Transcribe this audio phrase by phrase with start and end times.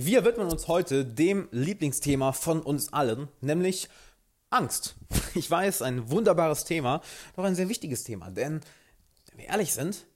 [0.00, 3.88] Wir widmen uns heute dem Lieblingsthema von uns allen, nämlich
[4.48, 4.94] Angst.
[5.34, 7.00] Ich weiß, ein wunderbares Thema,
[7.34, 8.60] doch ein sehr wichtiges Thema, denn
[9.26, 10.06] wenn wir ehrlich sind,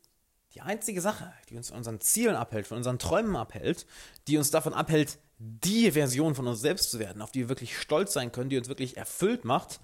[0.54, 3.86] die einzige Sache, die uns von unseren Zielen abhält, von unseren Träumen abhält,
[4.28, 7.76] die uns davon abhält, die Version von uns selbst zu werden, auf die wir wirklich
[7.76, 9.80] stolz sein können, die uns wirklich erfüllt macht,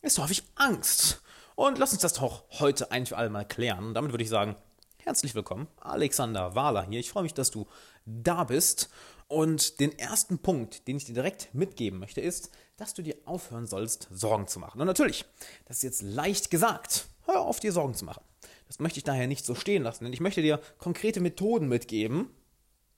[0.00, 1.20] ist häufig Angst.
[1.56, 3.84] Und lass uns das doch heute ein für alle mal klären.
[3.84, 4.56] Und damit würde ich sagen,
[4.96, 7.00] herzlich willkommen, Alexander Wahler hier.
[7.00, 7.66] Ich freue mich, dass du
[8.06, 8.88] da bist.
[9.32, 13.66] Und den ersten Punkt, den ich dir direkt mitgeben möchte, ist, dass du dir aufhören
[13.66, 14.78] sollst, Sorgen zu machen.
[14.78, 15.24] Und natürlich,
[15.64, 17.06] das ist jetzt leicht gesagt.
[17.24, 18.22] Hör auf, dir Sorgen zu machen.
[18.66, 22.28] Das möchte ich daher nicht so stehen lassen, denn ich möchte dir konkrete Methoden mitgeben,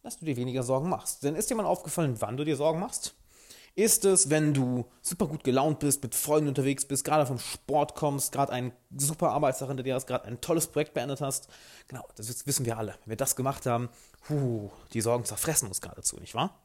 [0.02, 1.22] dass du dir weniger Sorgen machst.
[1.22, 3.14] Denn ist dir mal aufgefallen, wann du dir Sorgen machst?
[3.76, 7.96] Ist es, wenn du super gut gelaunt bist, mit Freunden unterwegs bist, gerade vom Sport
[7.96, 11.48] kommst, gerade einen super Arbeitstag hinter dir hast, gerade ein tolles Projekt beendet hast?
[11.88, 12.94] Genau, das wissen wir alle.
[13.04, 13.88] Wenn wir das gemacht haben,
[14.28, 16.62] huh, die Sorgen zerfressen uns geradezu, nicht wahr?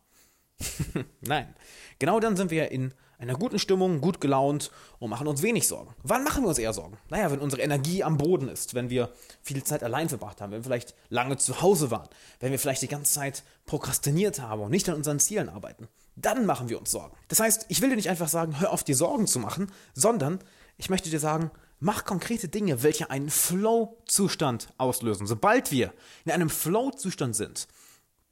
[1.21, 1.55] Nein.
[1.97, 5.93] Genau dann sind wir in einer guten Stimmung, gut gelaunt und machen uns wenig Sorgen.
[6.03, 6.97] Wann machen wir uns eher Sorgen?
[7.09, 10.59] Naja, wenn unsere Energie am Boden ist, wenn wir viel Zeit allein verbracht haben, wenn
[10.59, 12.07] wir vielleicht lange zu Hause waren,
[12.39, 15.87] wenn wir vielleicht die ganze Zeit prokrastiniert haben und nicht an unseren Zielen arbeiten.
[16.21, 17.15] Dann machen wir uns Sorgen.
[17.27, 20.39] Das heißt, ich will dir nicht einfach sagen, hör auf, dir Sorgen zu machen, sondern
[20.77, 25.27] ich möchte dir sagen, mach konkrete Dinge, welche einen Flow-Zustand auslösen.
[25.27, 25.93] Sobald wir
[26.25, 27.67] in einem Flow-Zustand sind,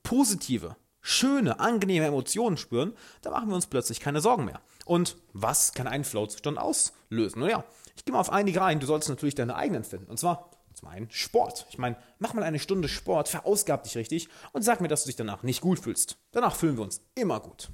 [0.04, 4.62] positive, schöne, angenehme Emotionen spüren, da machen wir uns plötzlich keine Sorgen mehr.
[4.86, 7.40] Und was kann einen Flow-Zustand auslösen?
[7.40, 7.64] Naja,
[7.96, 8.80] ich gehe mal auf einige rein.
[8.80, 10.10] Du sollst natürlich deine eigenen finden.
[10.10, 11.66] Und zwar zum einen Sport.
[11.70, 15.08] Ich meine, mach mal eine Stunde Sport, verausgab dich richtig und sag mir, dass du
[15.08, 16.18] dich danach nicht gut fühlst.
[16.32, 17.70] Danach fühlen wir uns immer gut.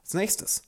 [0.00, 0.62] Als nächstes,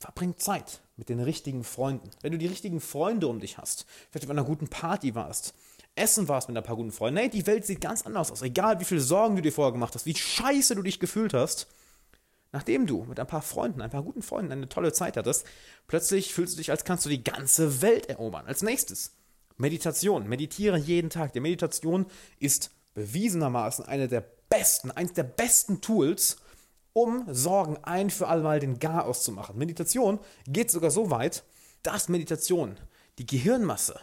[0.00, 2.10] verbring Zeit mit den richtigen Freunden.
[2.20, 5.54] Wenn du die richtigen Freunde um dich hast, vielleicht auf einer guten Party warst,
[5.94, 8.42] essen warst mit ein paar guten Freunden, nee, die Welt sieht ganz anders aus.
[8.42, 11.68] Egal wie viele Sorgen du dir vorher gemacht hast, wie scheiße du dich gefühlt hast,
[12.50, 15.46] nachdem du mit ein paar Freunden, ein paar guten Freunden eine tolle Zeit hattest,
[15.86, 18.46] plötzlich fühlst du dich, als kannst du die ganze Welt erobern.
[18.46, 19.12] Als nächstes,
[19.56, 20.28] Meditation.
[20.28, 21.32] Meditiere jeden Tag.
[21.32, 22.06] Die Meditation
[22.38, 26.36] ist bewiesenermaßen eine der besten, eines der besten Tools,
[26.92, 29.58] um Sorgen ein für allemal den Gar auszumachen.
[29.58, 31.44] Meditation geht sogar so weit,
[31.82, 32.76] dass Meditation
[33.18, 33.98] die Gehirnmasse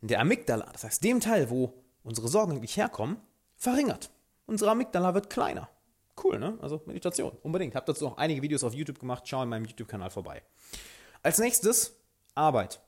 [0.00, 3.18] in der Amygdala, das heißt dem Teil, wo unsere Sorgen eigentlich herkommen,
[3.56, 4.10] verringert.
[4.46, 5.68] Unsere Amygdala wird kleiner.
[6.22, 6.58] Cool, ne?
[6.62, 7.74] Also Meditation, unbedingt.
[7.74, 10.42] Hab dazu auch einige Videos auf YouTube gemacht, schau in meinem YouTube-Kanal vorbei.
[11.22, 11.94] Als nächstes
[12.34, 12.80] Arbeit.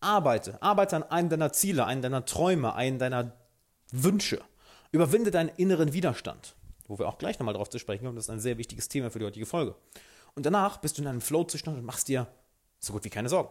[0.00, 0.60] Arbeite.
[0.62, 3.32] Arbeite an einem deiner Ziele, einem deiner Träume, einem deiner
[3.92, 4.40] Wünsche.
[4.92, 6.54] Überwinde deinen inneren Widerstand.
[6.88, 8.16] Wo wir auch gleich nochmal drauf zu sprechen kommen.
[8.16, 9.74] Das ist ein sehr wichtiges Thema für die heutige Folge.
[10.34, 12.26] Und danach bist du in einem Flow-Zustand und machst dir
[12.78, 13.50] so gut wie keine Sorgen.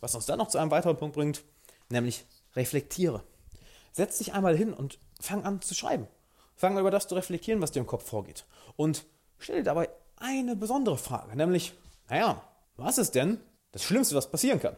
[0.00, 1.44] Was uns dann noch zu einem weiteren Punkt bringt,
[1.90, 2.24] nämlich
[2.56, 3.22] reflektiere.
[3.92, 6.08] Setz dich einmal hin und fang an zu schreiben.
[6.56, 8.46] Fang über das zu reflektieren, was dir im Kopf vorgeht.
[8.76, 9.04] Und
[9.38, 11.74] stell dir dabei eine besondere Frage, nämlich,
[12.08, 12.42] naja,
[12.76, 13.40] was ist denn
[13.72, 14.76] das Schlimmste, was passieren kann?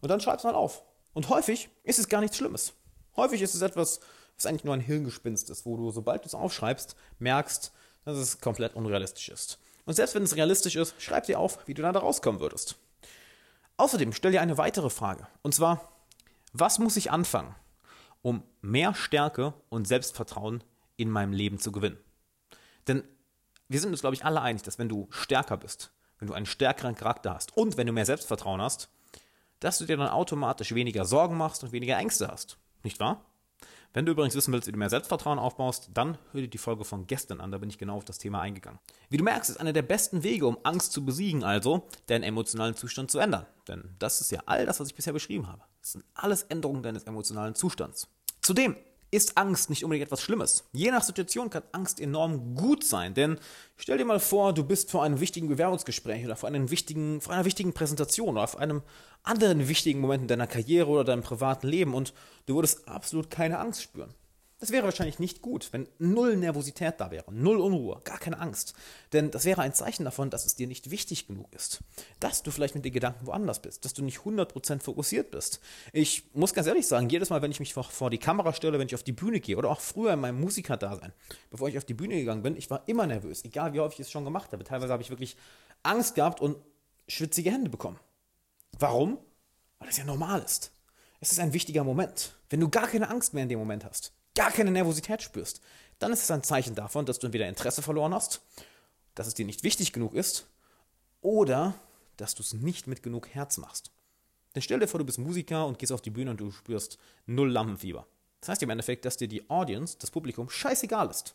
[0.00, 0.82] Und dann schreib es mal auf.
[1.12, 2.72] Und häufig ist es gar nichts Schlimmes.
[3.16, 4.00] Häufig ist es etwas,
[4.36, 7.72] was eigentlich nur ein Hirngespinst ist, wo du, sobald du es aufschreibst, merkst,
[8.04, 9.58] dass es komplett unrealistisch ist.
[9.84, 12.76] Und selbst wenn es realistisch ist, schreib dir auf, wie du da rauskommen würdest.
[13.76, 15.26] Außerdem stell dir eine weitere Frage.
[15.42, 15.92] Und zwar,
[16.52, 17.54] was muss ich anfangen,
[18.22, 20.62] um mehr Stärke und Selbstvertrauen
[20.96, 21.98] in meinem Leben zu gewinnen?
[22.86, 23.04] Denn
[23.68, 26.46] wir sind uns, glaube ich, alle einig, dass wenn du stärker bist, wenn du einen
[26.46, 28.90] stärkeren Charakter hast und wenn du mehr Selbstvertrauen hast,
[29.60, 32.58] dass du dir dann automatisch weniger Sorgen machst und weniger Ängste hast.
[32.82, 33.24] Nicht wahr?
[33.92, 36.84] Wenn du übrigens wissen willst, wie du mehr Selbstvertrauen aufbaust, dann hör dir die Folge
[36.84, 38.78] von gestern an, da bin ich genau auf das Thema eingegangen.
[39.08, 42.76] Wie du merkst, ist einer der besten Wege, um Angst zu besiegen, also deinen emotionalen
[42.76, 43.46] Zustand zu ändern.
[43.66, 45.62] Denn das ist ja all das, was ich bisher beschrieben habe.
[45.80, 48.06] Das sind alles Änderungen deines emotionalen Zustands.
[48.40, 48.76] Zudem
[49.10, 50.68] ist Angst nicht unbedingt etwas Schlimmes.
[50.72, 53.38] Je nach Situation kann Angst enorm gut sein, denn
[53.76, 57.32] stell dir mal vor, du bist vor einem wichtigen Bewerbungsgespräch oder vor, einem wichtigen, vor
[57.32, 58.82] einer wichtigen Präsentation oder vor einem
[59.22, 62.14] anderen wichtigen Moment in deiner Karriere oder deinem privaten Leben und
[62.46, 64.14] du würdest absolut keine Angst spüren.
[64.60, 68.74] Das wäre wahrscheinlich nicht gut, wenn null Nervosität da wäre, null Unruhe, gar keine Angst.
[69.14, 71.80] Denn das wäre ein Zeichen davon, dass es dir nicht wichtig genug ist.
[72.20, 75.60] Dass du vielleicht mit den Gedanken woanders bist, dass du nicht 100% fokussiert bist.
[75.94, 78.86] Ich muss ganz ehrlich sagen, jedes Mal, wenn ich mich vor, die Kamera stelle, wenn
[78.86, 81.14] ich auf die Bühne gehe oder auch früher in meinem Musikerdasein,
[81.50, 84.06] bevor ich auf die Bühne gegangen bin, ich war immer nervös, egal wie häufig ich
[84.06, 84.62] es schon gemacht habe.
[84.64, 85.38] Teilweise habe ich wirklich
[85.82, 86.58] Angst gehabt und
[87.08, 87.98] schwitzige Hände bekommen.
[88.78, 89.16] Warum?
[89.78, 90.70] Weil das ja normal ist.
[91.20, 92.34] Es ist ein wichtiger Moment.
[92.50, 95.60] Wenn du gar keine Angst mehr in dem Moment hast, gar keine Nervosität spürst,
[95.98, 98.40] dann ist es ein Zeichen davon, dass du entweder Interesse verloren hast,
[99.14, 100.46] dass es dir nicht wichtig genug ist
[101.20, 101.74] oder
[102.16, 103.92] dass du es nicht mit genug Herz machst.
[104.54, 106.96] Denn stell dir vor, du bist Musiker und gehst auf die Bühne und du spürst
[107.26, 108.06] null Lampenfieber.
[108.40, 111.34] Das heißt im Endeffekt, dass dir die Audience, das Publikum, scheißegal ist.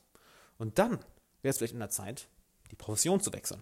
[0.57, 0.97] Und dann
[1.43, 2.27] wäre es vielleicht in der Zeit,
[2.71, 3.61] die Profession zu wechseln.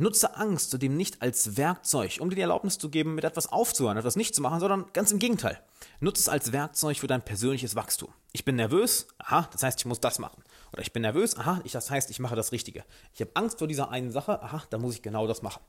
[0.00, 3.96] Nutze Angst zudem nicht als Werkzeug, um dir die Erlaubnis zu geben, mit etwas aufzuhören,
[3.96, 5.60] etwas nicht zu machen, sondern ganz im Gegenteil.
[5.98, 8.14] Nutze es als Werkzeug für dein persönliches Wachstum.
[8.30, 10.44] Ich bin nervös, aha, das heißt, ich muss das machen.
[10.72, 12.84] Oder ich bin nervös, aha, ich, das heißt, ich mache das Richtige.
[13.12, 15.62] Ich habe Angst vor dieser einen Sache, aha, da muss ich genau das machen.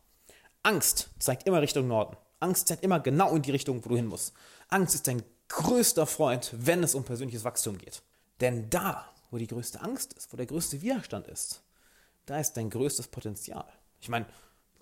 [0.62, 2.16] Angst zeigt immer Richtung Norden.
[2.40, 4.34] Angst zeigt immer genau in die Richtung, wo du hin musst.
[4.68, 8.04] Angst ist dein größter Freund, wenn es um persönliches Wachstum geht.
[8.42, 11.64] Denn da, wo die größte Angst ist, wo der größte Widerstand ist,
[12.28, 13.66] da ist dein größtes Potenzial.
[14.00, 14.26] Ich meine,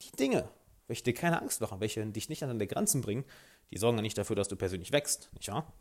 [0.01, 0.49] die Dinge,
[0.87, 3.25] welche dir keine Angst machen, welche dich nicht an deine Grenzen bringen,
[3.71, 5.71] die sorgen ja nicht dafür, dass du persönlich wächst, nicht wahr?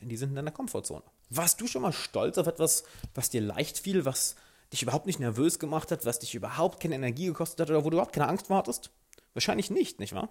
[0.00, 1.04] Denn die sind in deiner Komfortzone.
[1.30, 2.84] Warst du schon mal stolz auf etwas,
[3.14, 4.36] was dir leicht fiel, was
[4.72, 7.90] dich überhaupt nicht nervös gemacht hat, was dich überhaupt keine Energie gekostet hat oder wo
[7.90, 8.90] du überhaupt keine Angst wartest?
[9.32, 10.28] Wahrscheinlich nicht, nicht wahr?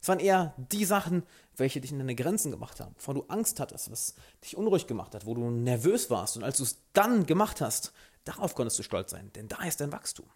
[0.00, 1.24] Es waren eher die Sachen,
[1.56, 5.14] welche dich in deine Grenzen gemacht haben, wovon du Angst hattest, was dich unruhig gemacht
[5.14, 6.36] hat, wo du nervös warst.
[6.36, 7.92] Und als du es dann gemacht hast,
[8.24, 10.26] darauf konntest du stolz sein, denn da ist dein Wachstum.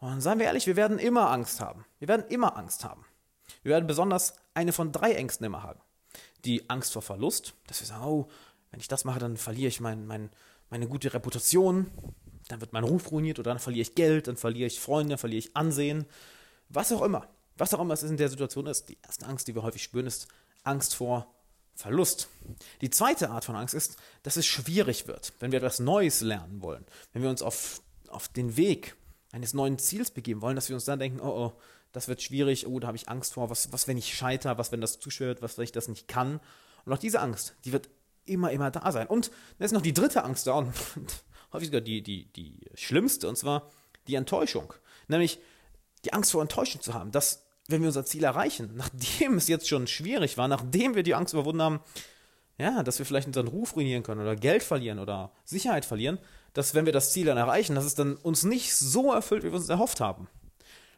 [0.00, 1.84] Und seien wir ehrlich, wir werden immer Angst haben.
[1.98, 3.04] Wir werden immer Angst haben.
[3.62, 5.80] Wir werden besonders eine von drei Ängsten immer haben.
[6.44, 8.28] Die Angst vor Verlust, dass wir sagen, oh,
[8.70, 10.30] wenn ich das mache, dann verliere ich mein, mein,
[10.70, 11.90] meine gute Reputation,
[12.48, 15.18] dann wird mein Ruf ruiniert oder dann verliere ich Geld, dann verliere ich Freunde, dann
[15.18, 16.06] verliere ich Ansehen,
[16.68, 17.26] was auch immer.
[17.56, 20.06] Was auch immer es in der Situation ist, die erste Angst, die wir häufig spüren,
[20.06, 20.28] ist
[20.62, 21.34] Angst vor
[21.74, 22.28] Verlust.
[22.80, 26.62] Die zweite Art von Angst ist, dass es schwierig wird, wenn wir etwas Neues lernen
[26.62, 28.96] wollen, wenn wir uns auf, auf den Weg
[29.32, 31.52] eines neuen Ziels begeben wollen, dass wir uns dann denken, oh, oh,
[31.92, 34.72] das wird schwierig, oh, da habe ich Angst vor, was, was wenn ich scheiter, was
[34.72, 36.40] wenn das zu schwer wird, was wenn ich das nicht kann.
[36.84, 37.88] Und auch diese Angst, die wird
[38.24, 39.06] immer, immer da sein.
[39.06, 40.72] Und da ist noch die dritte Angst da und
[41.52, 43.70] häufig sogar die, die, die schlimmste, und zwar
[44.06, 44.72] die Enttäuschung.
[45.08, 45.38] Nämlich
[46.04, 49.68] die Angst vor Enttäuschung zu haben, dass wenn wir unser Ziel erreichen, nachdem es jetzt
[49.68, 51.80] schon schwierig war, nachdem wir die Angst überwunden haben,
[52.58, 56.18] ja, dass wir vielleicht unseren Ruf ruinieren können oder Geld verlieren oder Sicherheit verlieren,
[56.52, 59.48] dass wenn wir das Ziel dann erreichen, dass es dann uns nicht so erfüllt, wie
[59.48, 60.28] wir uns erhofft haben.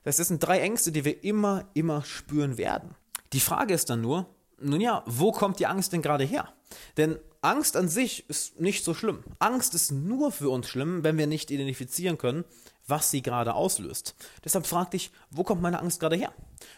[0.03, 2.95] Das sind drei Ängste, die wir immer, immer spüren werden.
[3.33, 4.27] Die Frage ist dann nur,
[4.59, 6.53] nun ja, wo kommt die Angst denn gerade her?
[6.97, 9.25] Denn Angst an sich ist nicht so schlimm.
[9.39, 12.45] Angst ist nur für uns schlimm, wenn wir nicht identifizieren können,
[12.87, 14.15] was sie gerade auslöst.
[14.45, 16.35] Deshalb frag dich, wo kommt meine Angst gerade her?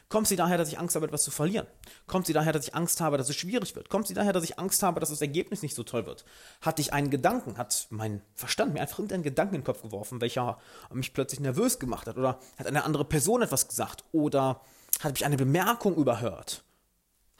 [0.09, 1.67] Kommt sie daher, dass ich Angst habe, etwas zu verlieren?
[2.06, 3.89] Kommt sie daher, dass ich Angst habe, dass es schwierig wird?
[3.89, 6.25] Kommt sie daher, dass ich Angst habe, dass das Ergebnis nicht so toll wird?
[6.61, 7.56] Hatte ich einen Gedanken?
[7.59, 10.59] Hat mein Verstand mir einfach irgendeinen Gedanken in den Kopf geworfen, welcher
[10.93, 12.17] mich plötzlich nervös gemacht hat?
[12.19, 14.05] Oder hat eine andere Person etwas gesagt?
[14.12, 14.61] Oder
[15.03, 16.62] habe ich eine Bemerkung überhört?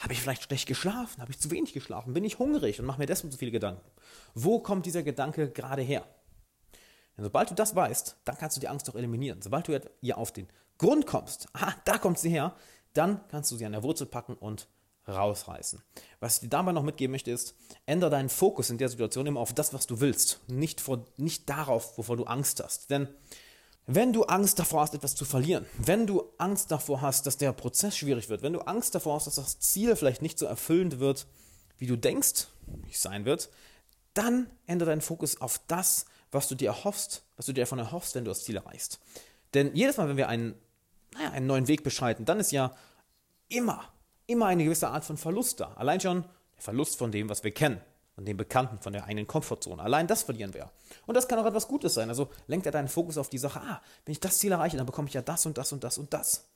[0.03, 1.23] Habe ich vielleicht schlecht geschlafen?
[1.23, 2.13] Habe ich zu wenig geschlafen?
[2.13, 3.89] Bin ich hungrig und mache mir deswegen so viele Gedanken?
[4.35, 6.05] Wo kommt dieser Gedanke gerade her?
[7.17, 9.41] Denn sobald du das weißt, dann kannst du die Angst auch eliminieren.
[9.43, 12.57] Sobald du ihr auf den Grund kommst, aha, da kommt sie her,
[12.95, 14.67] dann kannst du sie an der Wurzel packen und
[15.07, 15.81] rausreißen.
[16.19, 17.55] Was ich dir dabei noch mitgeben möchte, ist,
[17.87, 21.49] ändere deinen Fokus in der Situation immer auf das, was du willst, nicht, vor, nicht
[21.49, 22.91] darauf, wovor du Angst hast.
[22.91, 23.07] Denn
[23.87, 27.53] wenn du Angst davor hast, etwas zu verlieren, wenn du Angst davor hast, dass der
[27.53, 31.01] Prozess schwierig wird, wenn du Angst davor hast, dass das Ziel vielleicht nicht so erfüllend
[31.01, 31.27] wird,
[31.79, 32.47] wie du denkst,
[32.91, 33.51] es sein wird,
[34.15, 38.15] dann ändere deinen Fokus auf das, was du dir erhoffst, was du dir davon erhoffst,
[38.15, 39.01] wenn du das Ziel erreichst.
[39.55, 40.55] Denn jedes Mal, wenn wir einen,
[41.15, 42.75] naja, einen neuen Weg beschreiten, dann ist ja
[43.49, 43.93] immer,
[44.27, 45.75] immer eine gewisse Art von Verlust da.
[45.75, 47.81] Allein schon der Verlust von dem, was wir kennen,
[48.15, 49.83] von dem Bekannten, von der eigenen Komfortzone.
[49.83, 50.71] Allein das verlieren wir.
[51.07, 52.09] Und das kann auch etwas Gutes sein.
[52.09, 54.87] Also lenkt er deinen Fokus auf die Sache, ah, wenn ich das Ziel erreiche, dann
[54.87, 56.49] bekomme ich ja das und das und das und das.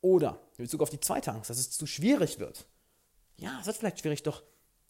[0.00, 2.66] Oder in Bezug auf die zweite Angst, dass es zu schwierig wird.
[3.36, 4.42] Ja, es wird vielleicht schwierig, doch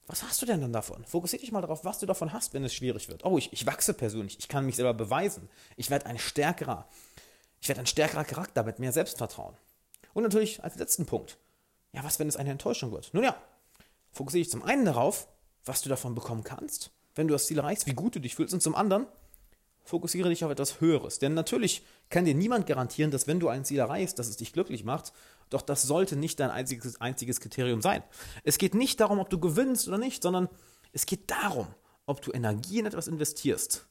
[0.07, 1.05] was hast du denn dann davon?
[1.05, 3.27] Fokussiere dich mal darauf, was du davon hast, wenn es schwierig wird.
[3.27, 5.51] Oh, ich, ich wachse persönlich, ich kann mich selber beweisen.
[5.77, 6.89] Ich werde ein stärkerer,
[7.61, 9.55] ich werde ein stärkerer Charakter mit mehr Selbstvertrauen.
[10.15, 11.37] Und natürlich als letzten Punkt,
[11.93, 13.13] ja, was, wenn es eine Enttäuschung wird?
[13.13, 13.37] Nun ja,
[14.11, 15.29] fokussiere dich zum einen darauf,
[15.65, 18.55] was du davon bekommen kannst, wenn du das Ziel erreichst, wie gut du dich fühlst,
[18.55, 19.07] und zum anderen,
[19.89, 21.19] fokussiere dich auf etwas Höheres.
[21.19, 24.53] Denn natürlich kann dir niemand garantieren, dass wenn du ein Ziel erreichst, dass es dich
[24.53, 25.13] glücklich macht.
[25.51, 28.03] Doch das sollte nicht dein einziges, einziges Kriterium sein.
[28.45, 30.49] Es geht nicht darum, ob du gewinnst oder nicht, sondern
[30.93, 31.67] es geht darum,
[32.07, 33.87] ob du Energie in etwas investierst,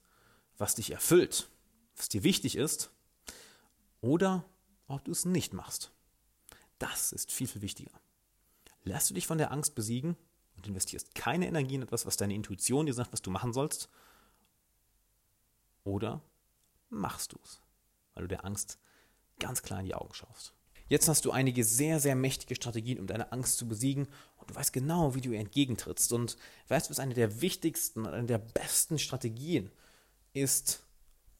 [0.58, 1.50] was dich erfüllt,
[1.96, 2.92] was dir wichtig ist,
[4.02, 4.46] oder
[4.88, 5.92] ob du es nicht machst.
[6.80, 7.92] Das ist viel, viel wichtiger.
[8.84, 10.16] Lässt du dich von der Angst besiegen
[10.58, 13.90] und investierst keine Energie in etwas, was deine Intuition dir sagt, was du machen sollst,
[15.84, 16.22] oder
[16.90, 17.62] machst du es,
[18.14, 18.80] weil du der Angst
[19.40, 20.54] ganz klar in die Augen schaust.
[20.90, 24.56] Jetzt hast du einige sehr, sehr mächtige Strategien, um deine Angst zu besiegen und du
[24.56, 26.14] weißt genau, wie du ihr entgegentrittst.
[26.14, 26.38] Und
[26.70, 29.70] weißt du, was eine der wichtigsten und eine der besten Strategien
[30.32, 30.84] ist,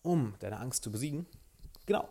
[0.02, 1.26] um deine Angst zu besiegen?
[1.86, 2.10] Genau.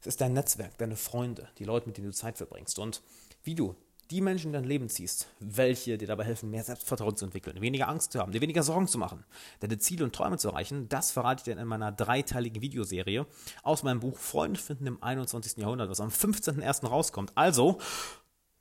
[0.00, 2.78] Es ist dein Netzwerk, deine Freunde, die Leute, mit denen du Zeit verbringst.
[2.78, 3.02] Und
[3.44, 3.76] wie du
[4.10, 7.88] die Menschen in dein Leben ziehst, welche dir dabei helfen, mehr Selbstvertrauen zu entwickeln, weniger
[7.88, 9.24] Angst zu haben, dir weniger Sorgen zu machen,
[9.60, 13.26] deine Ziele und Träume zu erreichen, das verrate ich dir in meiner dreiteiligen Videoserie
[13.62, 15.56] aus meinem Buch Freunde finden im 21.
[15.58, 16.86] Jahrhundert, was am 15.01.
[16.86, 17.32] rauskommt.
[17.34, 17.78] Also,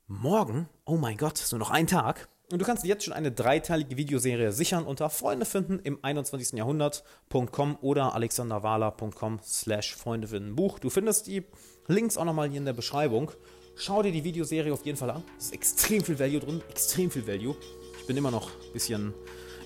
[0.07, 2.29] morgen, oh mein Gott, ist nur noch ein Tag.
[2.51, 6.51] Und du kannst jetzt schon eine dreiteilige Videoserie sichern unter Freunde finden im 21.
[6.51, 10.77] Jahrhundert.com oder alexanderwala.com slash Freunde finden Buch.
[10.77, 11.45] Du findest die
[11.87, 13.31] Links auch nochmal hier in der Beschreibung.
[13.75, 15.23] Schau dir die Videoserie auf jeden Fall an.
[15.37, 17.55] Es ist extrem viel Value drin, extrem viel Value.
[17.99, 19.13] Ich bin immer noch ein bisschen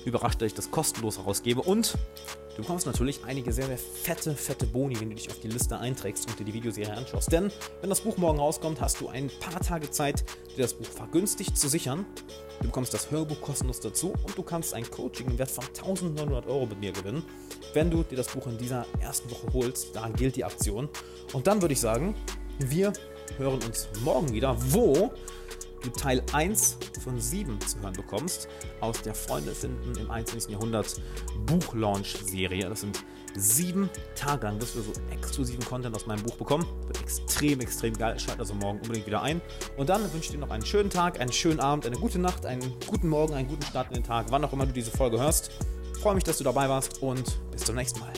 [0.05, 1.61] überrascht, dass ich das kostenlos herausgebe.
[1.61, 1.97] Und
[2.55, 5.77] du bekommst natürlich einige sehr, sehr fette, fette Boni, wenn du dich auf die Liste
[5.77, 7.31] einträgst und dir die Videoserie anschaust.
[7.31, 10.23] Denn wenn das Buch morgen rauskommt, hast du ein paar Tage Zeit,
[10.55, 12.05] dir das Buch vergünstigt zu sichern.
[12.61, 16.47] Du bekommst das Hörbuch kostenlos dazu und du kannst ein Coaching im Wert von 1900
[16.47, 17.23] Euro mit mir gewinnen,
[17.73, 19.93] wenn du dir das Buch in dieser ersten Woche holst.
[19.93, 20.87] Da gilt die Aktion.
[21.33, 22.15] Und dann würde ich sagen,
[22.59, 22.93] wir
[23.37, 25.11] hören uns morgen wieder, wo
[25.83, 28.47] du Teil 1 von 7 zu hören bekommst
[28.81, 30.51] aus der Freunde finden im 21.
[30.51, 30.99] Jahrhundert
[31.45, 32.67] Buchlaunch-Serie.
[32.67, 33.03] Das sind
[33.35, 36.65] sieben Tage lang, wirst du so exklusiven Content aus meinem Buch bekommen.
[36.87, 38.19] Wird extrem, extrem geil.
[38.19, 39.41] Schalt also morgen unbedingt wieder ein.
[39.77, 42.45] Und dann wünsche ich dir noch einen schönen Tag, einen schönen Abend, eine gute Nacht,
[42.45, 45.19] einen guten Morgen, einen guten Start in den Tag, wann auch immer du diese Folge
[45.19, 45.51] hörst.
[45.93, 48.13] Ich freue mich, dass du dabei warst und bis zum nächsten Mal.